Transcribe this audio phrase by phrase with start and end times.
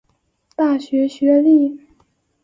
[0.55, 1.79] 大学学历。